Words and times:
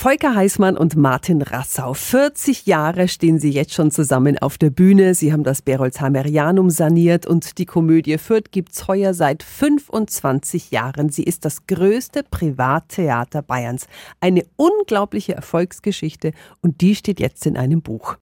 Volker 0.00 0.34
Heißmann 0.34 0.78
und 0.78 0.96
Martin 0.96 1.42
Rassau. 1.42 1.92
40 1.92 2.64
Jahre 2.64 3.06
stehen 3.06 3.38
sie 3.38 3.50
jetzt 3.50 3.74
schon 3.74 3.90
zusammen 3.90 4.38
auf 4.38 4.56
der 4.56 4.70
Bühne. 4.70 5.14
Sie 5.14 5.30
haben 5.30 5.44
das 5.44 5.60
Berolzheimerianum 5.60 6.70
saniert 6.70 7.26
und 7.26 7.58
die 7.58 7.66
Komödie 7.66 8.16
Fürth 8.16 8.50
gibt's 8.50 8.88
heuer 8.88 9.12
seit 9.12 9.42
25 9.42 10.70
Jahren. 10.70 11.10
Sie 11.10 11.24
ist 11.24 11.44
das 11.44 11.66
größte 11.66 12.22
Privattheater 12.22 13.42
Bayerns. 13.42 13.88
Eine 14.20 14.46
unglaubliche 14.56 15.34
Erfolgsgeschichte 15.34 16.32
und 16.62 16.80
die 16.80 16.94
steht 16.96 17.20
jetzt 17.20 17.44
in 17.44 17.58
einem 17.58 17.82
Buch. 17.82 18.16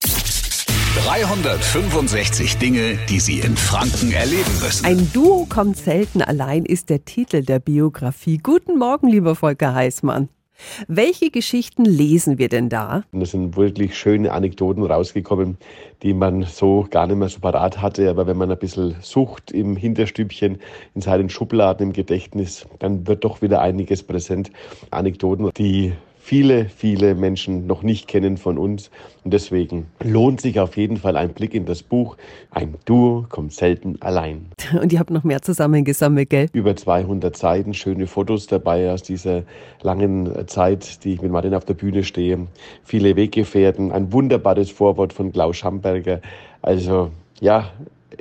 365 1.05 2.59
Dinge, 2.59 2.99
die 3.09 3.21
Sie 3.21 3.39
in 3.39 3.57
Franken 3.57 4.11
erleben 4.11 4.51
müssen. 4.61 4.85
Ein 4.85 5.13
Duo 5.13 5.47
kommt 5.49 5.77
selten 5.77 6.23
allein 6.23 6.65
ist 6.65 6.91
der 6.91 7.05
Titel 7.05 7.43
der 7.43 7.61
Biografie. 7.61 8.39
Guten 8.39 8.79
Morgen, 8.79 9.07
lieber 9.07 9.37
Volker 9.37 9.75
Heißmann. 9.75 10.29
Welche 10.87 11.31
Geschichten 11.31 11.85
lesen 11.85 12.39
wir 12.39 12.49
denn 12.49 12.69
da? 12.69 13.05
Da 13.13 13.27
sind 13.27 13.57
wirklich 13.57 13.97
schöne 13.97 14.33
Anekdoten 14.33 14.85
rausgekommen, 14.85 15.59
die 16.03 16.15
man 16.15 16.43
so 16.45 16.87
gar 16.91 17.07
nicht 17.07 17.17
mehr 17.17 17.29
so 17.29 17.41
parat 17.41 17.81
hatte. 17.81 18.11
Aber 18.11 18.27
wenn 18.27 18.37
man 18.37 18.51
ein 18.51 18.59
bisschen 18.59 18.97
sucht 19.01 19.51
im 19.51 19.77
Hinterstübchen, 19.77 20.59
in 20.95 21.01
seinen 21.01 21.31
Schubladen 21.31 21.89
im 21.89 21.93
Gedächtnis, 21.93 22.67
dann 22.79 23.07
wird 23.07 23.25
doch 23.25 23.43
wieder 23.43 23.61
einiges 23.61 24.03
präsent. 24.03 24.51
Anekdoten, 24.91 25.51
die 25.57 25.93
viele, 26.29 26.69
viele 26.69 27.15
Menschen 27.15 27.67
noch 27.67 27.83
nicht 27.83 28.07
kennen 28.07 28.37
von 28.37 28.59
uns. 28.59 28.91
Und 29.25 29.33
deswegen 29.33 29.87
lohnt 30.05 30.43
sich 30.43 30.61
auf 30.61 30.77
jeden 30.77 30.99
Fall 30.99 31.17
ein 31.17 31.31
Blick 31.31 31.55
in 31.55 31.65
das 31.65 31.83
Buch. 31.83 32.19
Ein 32.51 32.75
Duo 32.85 33.25
kommt 33.31 33.55
selten 33.55 33.97
allein. 34.01 34.51
Und 34.79 34.93
ihr 34.93 34.99
habt 34.99 35.09
noch 35.09 35.25
mehr 35.25 35.41
zusammengesammelt, 35.41 36.29
gell? 36.29 36.49
Über 36.53 36.77
200 36.77 37.35
Seiten, 37.35 37.73
schöne 37.73 38.07
Fotos 38.07 38.47
dabei 38.47 38.93
aus 38.93 39.03
dieser 39.03 39.45
langen 39.81 40.47
Zeit, 40.49 41.03
die 41.03 41.15
ich 41.15 41.23
mit 41.23 41.33
Martin 41.33 41.55
auf 41.55 41.65
der 41.65 41.73
Bühne 41.73 42.05
stehe. 42.05 42.47
Viele 42.85 43.17
Weggefährten, 43.17 43.91
ein 43.91 44.13
wunderbares 44.13 44.71
Vorwort 44.71 45.15
von 45.15 45.33
Klaus 45.33 45.57
Schamberger. 45.57 46.21
Also 46.61 47.11
ja, 47.41 47.71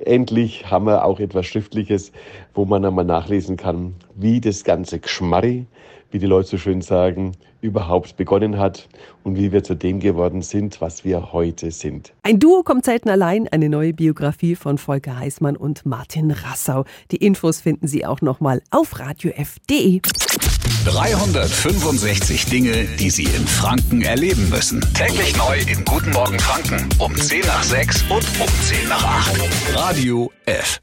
endlich 0.06 0.70
haben 0.70 0.86
wir 0.86 1.06
auch 1.06 1.20
etwas 1.20 1.46
Schriftliches, 1.46 2.12
wo 2.54 2.66
man 2.66 2.86
einmal 2.86 3.06
nachlesen 3.06 3.58
kann, 3.58 3.96
wie 4.16 4.42
das 4.42 4.64
ganze 4.64 5.00
Geschmarri, 5.00 5.66
wie 6.12 6.20
die 6.20 6.26
Leute 6.26 6.50
so 6.50 6.58
schön 6.58 6.82
sagen, 6.82 7.34
überhaupt 7.62 8.18
begonnen 8.18 8.58
hat 8.58 8.88
und 9.24 9.36
wie 9.38 9.52
wir 9.52 9.64
zu 9.64 9.76
dem 9.76 10.00
geworden 10.00 10.42
sind, 10.42 10.80
was 10.80 11.04
wir 11.04 11.34
heute 11.34 11.72
sind. 11.72 12.14
Ein 12.24 12.40
Duo 12.40 12.64
kommt 12.64 12.86
selten 12.86 13.10
allein, 13.10 13.48
eine 13.48 13.70
neue 13.70 13.94
Biografie 13.94 14.56
von 14.56 14.78
Volker 14.78 15.18
Heißmann 15.18 15.58
und 15.58 15.86
Martin 15.86 16.32
Rassau. 16.32 16.86
Die 17.12 17.18
Infos 17.18 17.62
finden 17.62 17.88
Sie 17.88 18.06
auch 18.06 18.22
nochmal 18.22 18.62
auf 18.72 19.00
radiof.de. 19.00 20.02
365 20.86 22.46
Dinge, 22.46 22.86
die 23.00 23.10
Sie 23.10 23.24
in 23.24 23.48
Franken 23.48 24.02
erleben 24.04 24.50
müssen. 24.50 24.82
Täglich 24.94 25.36
neu 25.36 25.60
in 25.60 25.84
Guten 25.84 26.12
Morgen 26.12 26.40
Franken 26.40 26.88
um 27.00 27.16
10 27.16 27.42
nach 27.42 27.64
6 27.64 28.04
und 28.04 28.26
um 28.40 28.48
10 28.62 28.88
nach 28.88 29.04
8. 29.04 29.36
Radio 29.78 30.32
F. 30.48 30.80